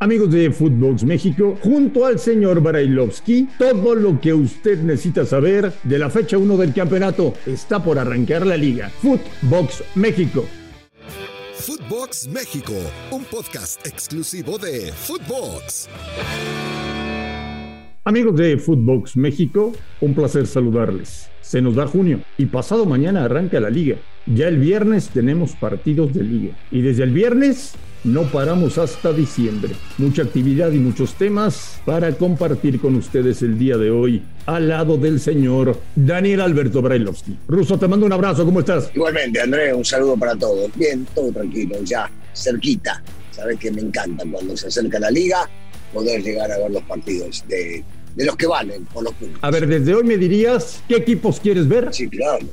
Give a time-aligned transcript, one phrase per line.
[0.00, 5.98] Amigos de Footbox México, junto al señor Barailovsky, todo lo que usted necesita saber de
[5.98, 8.90] la fecha 1 del campeonato está por arrancar la liga.
[9.02, 10.44] Footbox México.
[11.54, 12.74] Footbox México,
[13.10, 15.88] un podcast exclusivo de Footbox.
[18.04, 21.28] Amigos de Footbox México, un placer saludarles.
[21.40, 23.96] Se nos da junio y pasado mañana arranca la liga.
[24.26, 26.56] Ya el viernes tenemos partidos de liga.
[26.70, 27.74] Y desde el viernes
[28.04, 29.74] no paramos hasta diciembre.
[29.98, 34.96] Mucha actividad y muchos temas para compartir con ustedes el día de hoy al lado
[34.96, 37.36] del señor Daniel Alberto Brailovsky.
[37.48, 38.90] Ruso, te mando un abrazo, ¿cómo estás?
[38.94, 40.70] Igualmente, Andrés, un saludo para todos.
[40.76, 43.02] Bien, todo tranquilo, ya cerquita.
[43.30, 45.48] Sabes que me encanta cuando se acerca la liga
[45.92, 47.84] poder llegar a ver los partidos de,
[48.14, 49.38] de los que valen por los puntos.
[49.42, 51.88] A ver, desde hoy me dirías qué equipos quieres ver.
[51.92, 52.46] Sí, claro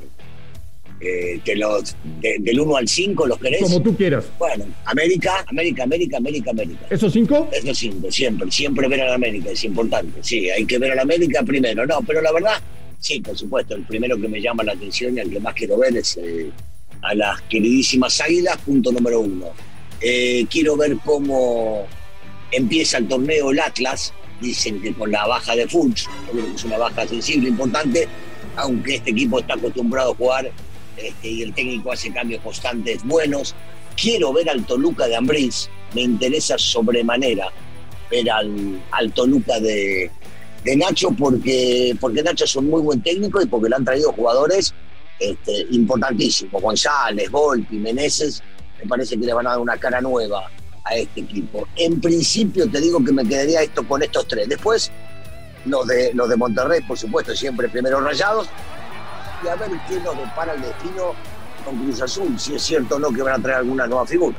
[1.00, 3.62] eh, los, del 1 al 5 los querés.
[3.62, 4.24] Como tú quieras.
[4.38, 6.86] Bueno, América, América, América, América, América.
[6.90, 7.48] ¿Esos cinco?
[7.52, 10.20] Esos cinco, siempre, siempre ver a la América, es importante.
[10.22, 11.86] Sí, hay que ver a la América primero.
[11.86, 12.60] No, pero la verdad,
[12.98, 15.78] sí, por supuesto, el primero que me llama la atención y el que más quiero
[15.78, 16.50] ver es eh,
[17.02, 19.46] a las queridísimas Águilas, punto número uno.
[20.00, 21.86] Eh, quiero ver cómo
[22.52, 24.12] empieza el torneo el Atlas.
[24.40, 28.06] Dicen que con la baja de Fulch, que es una baja sensible, importante,
[28.56, 30.52] aunque este equipo está acostumbrado a jugar
[30.96, 33.54] este, y el técnico hace cambios constantes buenos.
[33.96, 37.50] Quiero ver al Toluca de Ambriz, me interesa sobremanera
[38.10, 40.10] ver al, al Toluca de,
[40.64, 44.12] de, Nacho porque, porque Nacho es un muy buen técnico y porque le han traído
[44.12, 44.74] jugadores
[45.18, 48.42] este, importantísimos, González, Volpi, Meneses,
[48.82, 50.50] me parece que le van a dar una cara nueva
[50.84, 51.66] a este equipo.
[51.76, 54.48] En principio te digo que me quedaría esto con estos tres.
[54.48, 54.90] Después,
[55.64, 58.48] los de, los de Monterrey, por supuesto, siempre primeros rayados,
[59.42, 61.14] y a ver qué nos depara el destino
[61.64, 64.36] con Cruz Azul, si es cierto o no que van a traer alguna nueva figura.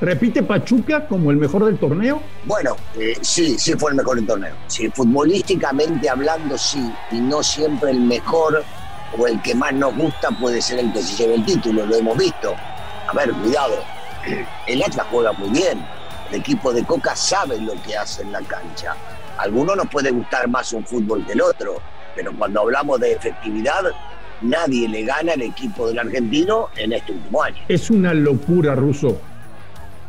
[0.00, 2.20] ¿Repite Pachuca como el mejor del torneo?
[2.44, 4.54] Bueno, eh, sí, sí fue el mejor del torneo.
[4.66, 8.64] Sí, futbolísticamente hablando, sí, y no siempre el mejor
[9.16, 11.94] o el que más nos gusta puede ser el que se lleve el título, lo
[11.94, 12.54] hemos visto.
[13.06, 13.74] A ver, cuidado,
[14.66, 15.86] el Atlas juega muy bien,
[16.30, 18.96] el equipo de Coca sabe lo que hace en la cancha.
[19.38, 21.76] A algunos nos puede gustar más un fútbol que el otro,
[22.16, 23.84] pero cuando hablamos de efectividad,
[24.42, 27.56] nadie le gana al equipo del argentino en este último año.
[27.68, 29.20] Es una locura, Ruso,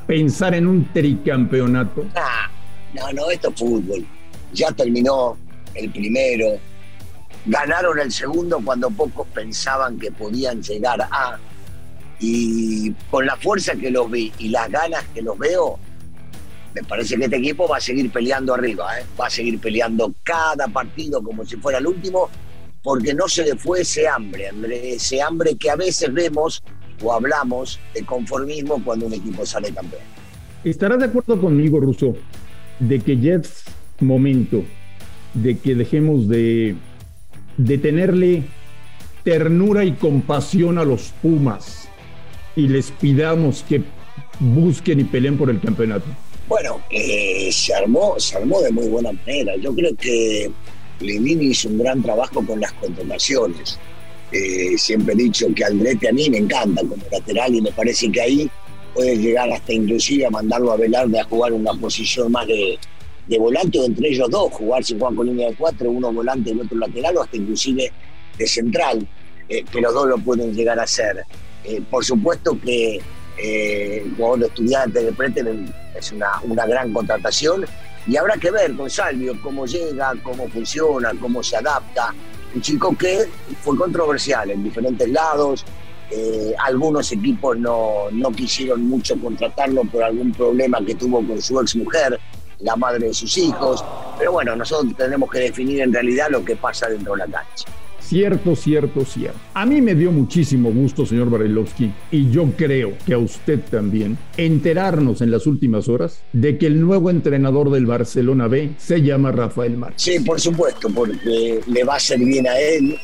[0.08, 2.06] pensar en un tricampeonato.
[2.94, 4.06] no, no, esto es fútbol.
[4.54, 5.38] Ya terminó
[5.74, 6.58] el primero.
[7.46, 11.38] Ganaron el segundo cuando pocos pensaban que podían llegar a.
[12.20, 15.78] Y con la fuerza que los vi y las ganas que los veo,
[16.74, 19.06] me parece que este equipo va a seguir peleando arriba, ¿eh?
[19.20, 22.30] va a seguir peleando cada partido como si fuera el último,
[22.84, 24.52] porque no se le fue ese hambre,
[24.84, 26.62] ese hambre que a veces vemos
[27.02, 30.04] o hablamos de conformismo cuando un equipo sale campeón.
[30.64, 32.16] ¿Estarás de acuerdo conmigo, Russo,
[32.80, 33.64] de que ya es
[34.00, 34.64] momento
[35.34, 36.76] de que dejemos de,
[37.58, 38.44] de tenerle
[39.24, 41.88] ternura y compasión a los Pumas
[42.56, 43.82] y les pidamos que
[44.40, 46.06] busquen y peleen por el campeonato?
[46.48, 49.56] Bueno, eh, se, armó, se armó de muy buena manera.
[49.56, 50.52] Yo creo que
[51.00, 53.80] Lilini hizo un gran trabajo con las contrataciones.
[54.32, 58.12] Eh, siempre he dicho que Andrete a mí me encanta como lateral y me parece
[58.12, 58.50] que ahí
[58.94, 62.80] puede llegar hasta inclusive a mandarlo a Velarde a jugar una posición más de,
[63.38, 66.54] volante o entre ellos dos, jugar si juegan con línea de cuatro, uno volante y
[66.54, 67.92] el otro lateral o hasta inclusive
[68.38, 69.08] de central,
[69.50, 71.24] eh, los dos lo pueden llegar a hacer.
[71.90, 73.00] por supuesto que
[73.38, 77.66] eh, el jugador de estudiantes de Pretenden es una, una gran contratación
[78.08, 82.14] y habrá que ver con Salvio cómo llega, cómo funciona, cómo se adapta.
[82.54, 83.26] Un chico que
[83.62, 85.66] fue controversial en diferentes lados.
[86.12, 91.60] Eh, algunos equipos no, no quisieron mucho contratarlo por algún problema que tuvo con su
[91.60, 92.20] ex mujer,
[92.60, 93.84] la madre de sus hijos.
[94.20, 97.66] Pero bueno, nosotros tenemos que definir en realidad lo que pasa dentro de la cancha.
[98.14, 99.40] Cierto, cierto, cierto.
[99.56, 104.20] A mí me dio muchísimo gusto, señor Barilovsky, y yo creo que a usted también,
[104.38, 109.32] enterarnos en las últimas horas de que el nuevo entrenador del Barcelona B se llama
[109.32, 110.04] Rafael Márquez.
[110.04, 112.96] Sí, por supuesto, porque le va a hacer bien a él,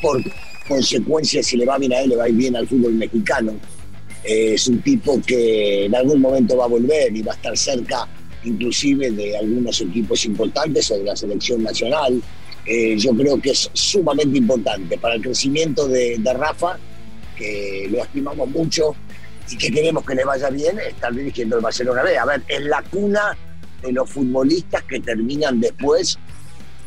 [0.00, 0.22] por
[0.68, 3.54] consecuencia, si le va bien a él, le va a ir bien al fútbol mexicano.
[4.22, 8.06] es un tipo que en algún momento va a volver y va a estar cerca
[8.44, 12.22] inclusive de algunos equipos importantes o de la selección nacional.
[12.70, 16.76] Eh, yo creo que es sumamente importante para el crecimiento de, Rafa,
[17.34, 18.94] que lo estimamos mucho
[19.50, 22.18] y que queremos que le vaya bien, estar dirigiendo el Barcelona B.
[22.18, 23.34] A ver, es la cuna
[23.80, 26.18] de los futbolistas que terminan después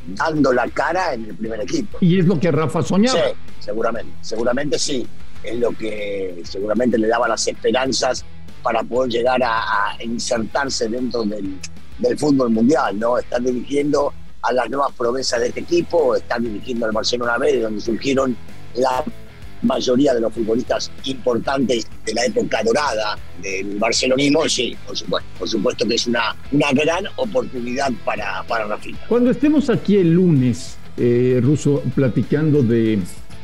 [0.05, 1.97] dando la cara en el primer equipo.
[1.99, 3.19] ¿Y es lo que Rafa soñaba?
[3.19, 5.07] Sí, seguramente, seguramente sí.
[5.43, 8.23] Es lo que seguramente le daba las esperanzas
[8.61, 11.57] para poder llegar a, insertarse dentro del,
[11.97, 13.17] del, fútbol mundial, ¿no?
[13.17, 17.81] Está dirigiendo a las nuevas promesas de este equipo, está dirigiendo al Barcelona B, donde
[17.81, 18.35] surgieron
[18.75, 19.03] la
[19.61, 25.49] mayoría de los futbolistas importantes de la época dorada del barcelonismo, sí, por supuesto, por
[25.49, 28.97] supuesto que es una, una gran oportunidad para, para Rafinha.
[29.07, 32.99] Cuando estemos aquí el lunes, eh, Russo, platicando de,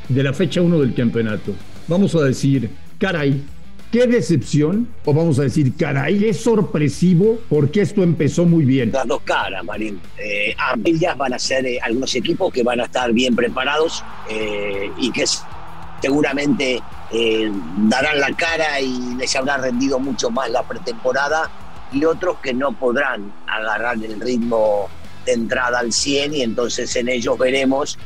[0.09, 1.53] de la fecha 1 del campeonato,
[1.87, 3.43] vamos a decir, caray,
[3.91, 8.91] qué decepción, o vamos a decir, caray, es sorpresivo porque esto empezó muy bien.
[8.91, 9.99] Las dos caras, Marín.
[10.17, 14.91] Eh, ellas van a ser eh, algunos equipos que van a estar bien preparados eh,
[14.97, 15.25] y que
[16.01, 16.81] seguramente
[17.11, 21.49] eh, darán la cara y les habrá rendido mucho más la pretemporada
[21.91, 24.89] y otros que no podrán agarrar el ritmo
[25.25, 27.97] de entrada al 100 y entonces en ellos veremos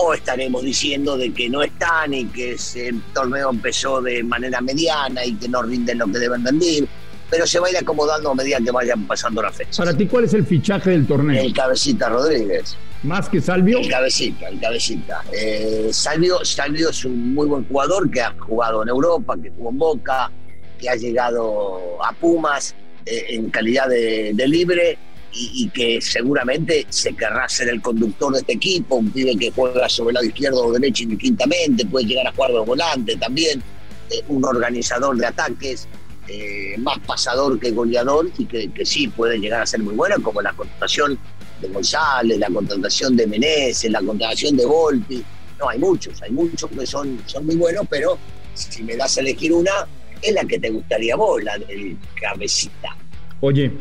[0.00, 5.24] o estaremos diciendo de que no están y que ese torneo empezó de manera mediana
[5.24, 6.88] y que no rinden lo que deben rendir,
[7.28, 9.76] pero se va a ir acomodando a medida que vayan pasando las fechas.
[9.76, 11.42] Para ti, ¿cuál es el fichaje del torneo?
[11.42, 12.76] El Cabecita Rodríguez.
[13.02, 13.78] ¿Más que Salvio?
[13.78, 15.22] El Cabecita, el Cabecita.
[15.32, 19.70] Eh, Salvio, Salvio es un muy buen jugador que ha jugado en Europa, que jugó
[19.70, 20.30] en Boca,
[20.78, 22.74] que ha llegado a Pumas
[23.04, 24.98] eh, en calidad de libre
[25.32, 29.88] y, que seguramente se querrá ser el conductor de este equipo, un pibe que juega
[29.88, 33.62] sobre el lado izquierdo o derecho indistintamente, puede llegar a jugar de volante también,
[34.10, 35.86] eh, un organizador de ataques,
[36.26, 40.42] eh, más pasador que goleador y que, sí puede llegar a ser muy bueno, como
[40.42, 41.18] la contratación
[41.60, 45.24] de González, la contratación de Meneses, la contratación de Volpi.
[45.58, 48.18] No, hay muchos, hay muchos que son, son muy buenos, pero
[48.54, 49.72] si me das a elegir una,
[50.20, 52.96] es la que te gustaría vos, la del cabecita.
[53.40, 53.72] Oye,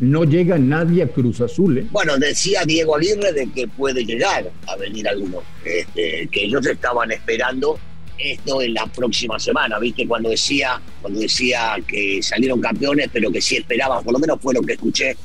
[0.00, 1.78] no llega nadie a Cruz Azul.
[1.78, 1.86] ¿eh?
[1.90, 7.12] Bueno, decía Diego Aguirre de que puede llegar a venir alguno, este, que ellos estaban
[7.12, 7.78] esperando
[8.18, 10.06] esto en la próxima semana, ¿viste?
[10.06, 14.52] Cuando decía, cuando decía que salieron campeones, pero que sí esperaban, por lo menos fue
[14.54, 15.16] lo que escuché,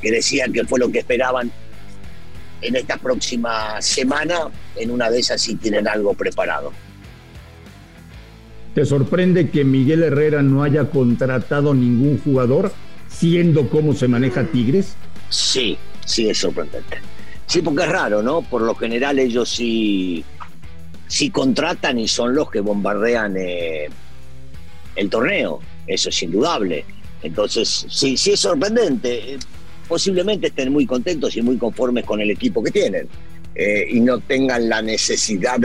[0.00, 1.50] que decían que fue lo que esperaban
[2.60, 6.72] en esta próxima semana, en una de esas sí tienen algo preparado.
[8.74, 12.72] ¿Te sorprende que Miguel Herrera no haya contratado ningún jugador?
[13.08, 14.94] Siendo cómo se maneja Tigres?
[15.28, 16.98] Sí, sí, es sorprendente.
[17.46, 18.42] Sí, porque es raro, ¿no?
[18.42, 20.24] Por lo general ellos sí,
[21.06, 23.88] sí contratan y son los que bombardean eh,
[24.96, 26.84] el torneo, eso es indudable.
[27.22, 29.38] Entonces, sí, sí es sorprendente.
[29.88, 33.08] Posiblemente estén muy contentos y muy conformes con el equipo que tienen
[33.54, 35.58] eh, y no tengan la necesidad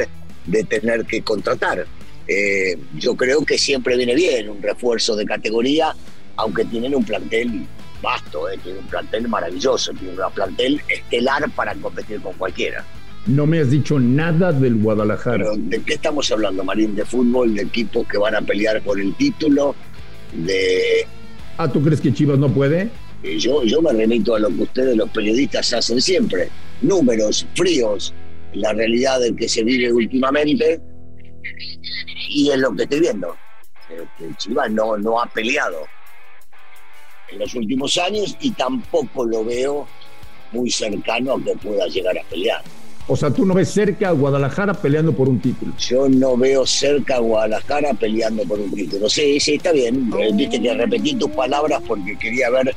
[0.45, 1.85] de tener que contratar.
[2.27, 5.93] Eh, yo creo que siempre viene bien un refuerzo de categoría
[6.37, 7.65] aunque tienen un plantel
[8.01, 12.85] vasto, eh, tienen un plantel maravilloso, tienen un plantel estelar para competir con cualquiera.
[13.25, 15.45] No me has dicho nada del Guadalajara.
[15.55, 16.93] ¿De qué estamos hablando, Marín?
[16.93, 17.55] ¿De fútbol?
[17.55, 19.75] ¿De equipos que van a pelear por el título?
[20.33, 21.07] ¿De...
[21.57, 22.89] Ah, ¿tú crees que Chivas no puede?
[23.37, 26.49] Yo, yo me remito a lo que ustedes los periodistas hacen siempre.
[26.81, 28.13] Números fríos,
[28.53, 30.81] la realidad del que se vive últimamente
[32.27, 33.37] y es lo que estoy viendo.
[34.17, 35.85] Que Chivas no, no ha peleado
[37.33, 39.87] en los últimos años y tampoco lo veo
[40.51, 42.61] muy cercano a que pueda llegar a pelear.
[43.07, 45.73] O sea, tú no ves cerca a Guadalajara peleando por un título.
[45.77, 49.09] Yo no veo cerca a Guadalajara peleando por un título.
[49.09, 50.09] Sí, sí, está bien.
[50.17, 52.73] Eh, viste que repetí tus palabras porque quería ver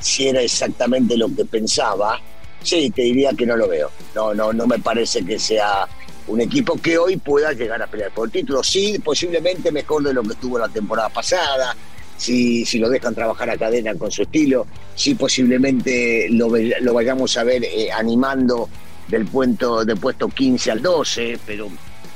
[0.00, 2.20] si era exactamente lo que pensaba.
[2.62, 3.90] Sí, te diría que no lo veo.
[4.14, 5.88] No, no, no me parece que sea
[6.26, 8.62] un equipo que hoy pueda llegar a pelear por el título.
[8.62, 11.74] Sí, posiblemente mejor de lo que estuvo la temporada pasada
[12.20, 16.50] si, si lo dejan trabajar a cadena con su estilo, si posiblemente lo,
[16.82, 18.68] lo vayamos a ver eh, animando
[19.08, 21.68] del, puesto, del puesto 15 al 12, pero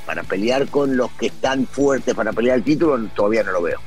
[0.05, 3.79] para pelear con los que están fuertes para pelear el título todavía no lo veo.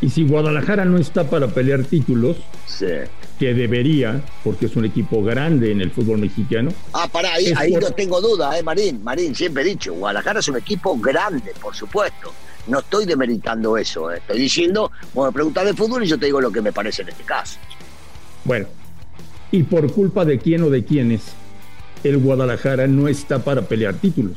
[0.00, 2.36] Y si Guadalajara no está para pelear títulos,
[3.38, 6.72] que debería, porque es un equipo grande en el fútbol mexicano.
[6.92, 9.02] Ah, para ahí, ahí no tengo duda, ¿eh, Marín?
[9.04, 12.32] Marín, siempre he dicho, Guadalajara es un equipo grande, por supuesto.
[12.66, 14.18] No estoy demeritando eso, ¿eh?
[14.18, 17.10] estoy diciendo, bueno, preguntar de fútbol y yo te digo lo que me parece en
[17.10, 17.58] este caso.
[18.44, 18.66] Bueno,
[19.50, 21.22] ¿y por culpa de quién o de quiénes
[22.02, 24.36] el Guadalajara no está para pelear títulos?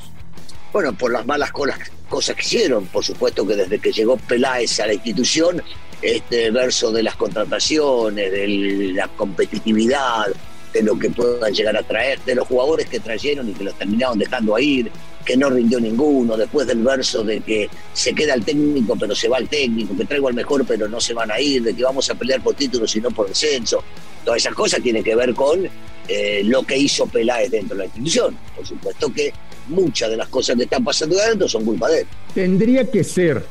[0.71, 4.85] Bueno, por las malas cosas que hicieron, por supuesto que desde que llegó Peláez a
[4.85, 5.61] la institución,
[6.01, 10.27] este verso de las contrataciones, de la competitividad,
[10.73, 13.73] de lo que puedan llegar a traer, de los jugadores que trajeron y que los
[13.75, 14.91] terminaron dejando a ir,
[15.29, 19.27] que no rindió ninguno, después del verso de que se queda el técnico pero se
[19.29, 21.83] va el técnico, que traigo al mejor pero no se van a ir, de que
[21.83, 23.83] vamos a pelear por títulos y no por descenso.
[24.25, 25.69] Todas esas cosas tienen que ver con
[26.07, 28.35] eh, lo que hizo Peláez dentro de la institución.
[28.55, 29.31] Por supuesto que
[29.67, 32.07] muchas de las cosas que están pasando adentro son culpa de él.
[32.33, 33.45] Tendría que ser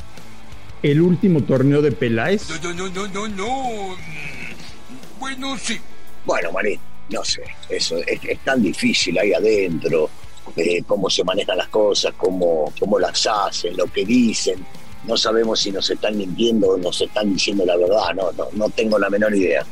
[0.83, 2.43] el último torneo de Peláez?
[2.61, 3.97] No, no, no, no, no.
[5.21, 5.79] Bueno, sí.
[6.27, 6.81] Bueno, Marín,
[7.11, 10.11] no sé, eso es, es tan difícil ahí adentro,
[10.57, 14.65] eh, cómo se manejan las cosas, cómo, cómo las hacen, lo que dicen.
[15.05, 18.69] No sabemos si nos están mintiendo o nos están diciendo la verdad, no, no, no
[18.71, 19.65] tengo la menor idea.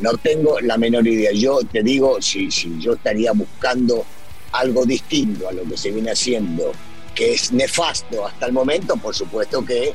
[0.00, 1.32] No tengo la menor idea.
[1.32, 4.04] Yo te digo, si, si yo estaría buscando
[4.52, 6.72] algo distinto a lo que se viene haciendo,
[7.14, 9.92] que es nefasto hasta el momento, por supuesto que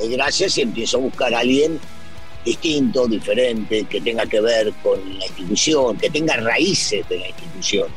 [0.00, 1.78] me gracias y empiezo a buscar a alguien
[2.44, 7.88] distinto, diferente, que tenga que ver con la institución, que tenga raíces de la institución.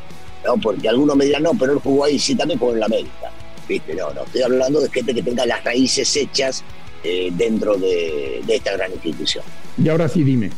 [0.45, 0.57] ¿No?
[0.57, 3.31] Porque algunos me dirán, no, pero él jugó ahí, sí, también jugó en la América.
[3.67, 3.95] ¿Viste?
[3.95, 6.63] No, no, estoy hablando de gente que tenga las raíces hechas
[7.03, 9.43] eh, dentro de, de esta gran institución.
[9.81, 10.51] Y ahora sí dime,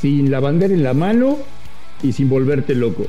[0.00, 1.38] sin la bandera en la mano
[2.02, 3.06] y sin volverte loco.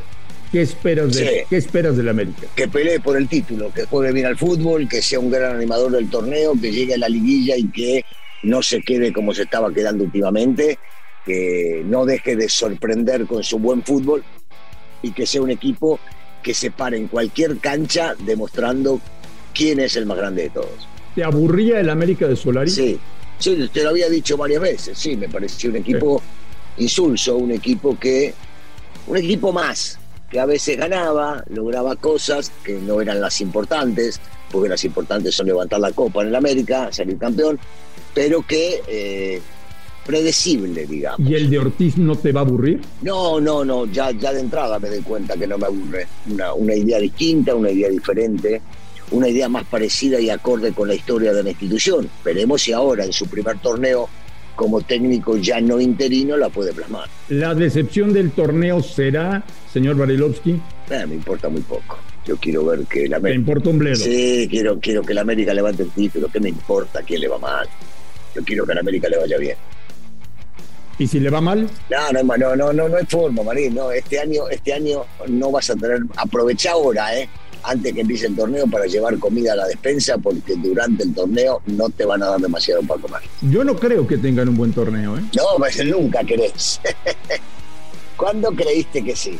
[0.51, 1.29] ¿Qué esperas de, Sí.
[1.49, 2.47] ¿qué esperas del América?
[2.55, 5.91] que pelee por el título, que juegue bien al fútbol, que sea un gran animador
[5.91, 8.05] del torneo, que llegue a la liguilla y que
[8.43, 10.79] no se quede como se estaba quedando últimamente,
[11.25, 14.23] que no deje de sorprender con su buen fútbol
[15.07, 15.99] y que sea un equipo
[16.43, 18.99] que se pare en cualquier cancha demostrando
[19.53, 20.87] quién es el más grande de todos.
[21.15, 22.69] ¿Te aburría el América de Solari?
[22.69, 22.99] Sí,
[23.39, 26.21] sí, te lo había dicho varias veces, sí, me pareció un equipo
[26.77, 28.33] insulso, un equipo que,
[29.07, 29.97] un equipo más,
[30.29, 34.19] que a veces ganaba, lograba cosas que no eran las importantes,
[34.51, 37.59] porque las importantes son levantar la copa en el América, salir campeón,
[38.13, 39.41] pero que eh,
[40.07, 41.19] predecible, digamos.
[41.29, 42.81] ¿Y el de Ortiz no te va a aburrir?
[43.03, 46.07] No, no, no, ya, ya de entrada me doy cuenta que no me aburre.
[46.31, 48.61] Una, una idea distinta, una idea diferente,
[49.11, 52.09] una idea más parecida y acorde con la historia de la institución.
[52.25, 54.09] Veremos si ahora en su primer torneo
[54.55, 57.07] como técnico ya no interino la puede plasmar.
[57.29, 60.59] ¿La decepción del torneo será, señor Barilovsky?
[60.89, 61.99] Eh, me importa muy poco.
[62.25, 63.39] Yo quiero ver que la Me América...
[63.39, 63.95] importa un bledo.
[63.97, 66.27] Sí, quiero, quiero que la América levante el título.
[66.33, 67.67] ¿Qué me importa quién le va mal?
[68.35, 69.55] Yo quiero que a la América le vaya bien.
[70.99, 71.69] ¿Y si le va mal?
[71.89, 73.75] No, no, no, no, no, no hay forma, Marín.
[73.75, 75.99] No, este año, este año no vas a tener.
[76.15, 77.29] Aprovecha ahora, eh,
[77.63, 81.61] antes que empiece el torneo para llevar comida a la despensa, porque durante el torneo
[81.67, 83.21] no te van a dar demasiado para comer.
[83.41, 85.21] Yo no creo que tengan un buen torneo, ¿eh?
[85.35, 86.81] No, pues nunca querés.
[88.15, 89.37] ¿Cuándo creíste que sí?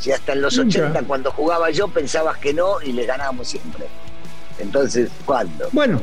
[0.00, 0.80] Si hasta en los Nunca.
[0.80, 3.86] 80, cuando jugaba yo, pensabas que no y le ganábamos siempre.
[4.58, 5.68] Entonces, ¿cuándo?
[5.72, 6.00] Bueno,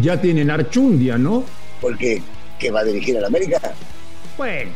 [0.00, 1.44] ya tienen Archundia, ¿no?
[1.80, 2.22] Porque
[2.60, 3.60] que va a dirigir a la América.
[4.38, 4.70] Bueno,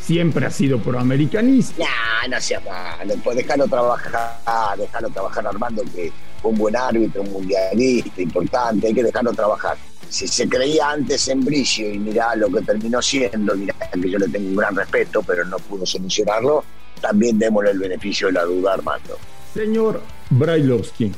[0.00, 1.84] siempre ha sido proamericanista.
[1.84, 7.22] Nah, no sea malo, pues dejarlo trabajar, dejarlo trabajar Armando, que fue un buen árbitro,
[7.22, 9.76] un mundialista importante, hay que dejarlo trabajar.
[10.08, 14.18] Si se creía antes en Bricio y mirá lo que terminó siendo, mirá que yo
[14.18, 16.64] le tengo un gran respeto, pero no pudo solucionarlo,
[17.02, 19.18] también démosle el beneficio de la duda Armando.
[19.52, 21.12] Señor Brailovsky,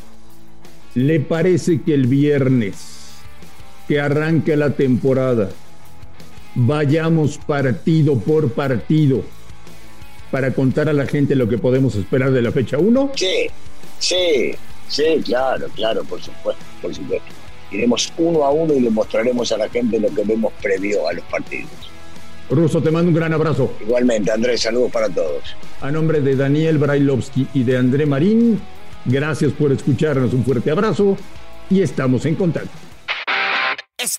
[0.95, 3.01] ¿le parece que el viernes
[3.87, 5.51] que arranca la temporada
[6.55, 9.23] vayamos partido por partido
[10.31, 13.13] para contar a la gente lo que podemos esperar de la fecha 1?
[13.17, 13.47] Sí,
[13.99, 14.53] sí,
[14.89, 17.29] sí, claro, claro, por supuesto, por supuesto.
[17.73, 21.13] Iremos uno a uno y le mostraremos a la gente lo que vemos previo a
[21.13, 21.71] los partidos.
[22.51, 23.75] Ruso, te mando un gran abrazo.
[23.81, 25.45] Igualmente, Andrés, saludos para todos.
[25.81, 28.61] A nombre de Daniel Brailovsky y de André Marín,
[29.05, 30.35] gracias por escucharnos.
[30.35, 31.17] Un fuerte abrazo
[31.71, 32.90] y estamos en contacto.